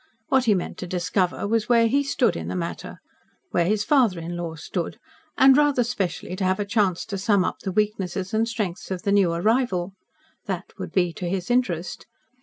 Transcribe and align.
What 0.29 0.45
he 0.45 0.55
meant 0.55 0.79
to 0.79 0.87
discover 0.87 1.47
was 1.47 1.69
where 1.69 1.85
he 1.87 2.01
stood 2.01 2.35
in 2.35 2.47
the 2.47 2.55
matter 2.55 2.97
where 3.51 3.65
his 3.67 3.83
father 3.83 4.19
in 4.19 4.35
law 4.35 4.55
stood, 4.55 4.97
and, 5.37 5.55
rather 5.55 5.83
specially, 5.83 6.35
to 6.37 6.43
have 6.43 6.59
a 6.59 6.65
chance 6.65 7.05
to 7.05 7.19
sum 7.19 7.45
up 7.45 7.59
the 7.59 7.71
weaknesses 7.71 8.33
and 8.33 8.47
strengths 8.49 8.89
of 8.89 9.03
the 9.03 9.11
new 9.11 9.31
arrival. 9.31 9.93
That 10.47 10.73
would 10.79 10.91
be 10.91 11.13
to 11.13 11.29
his 11.29 11.51
interest. 11.51 12.07